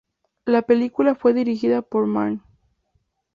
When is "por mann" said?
1.83-2.41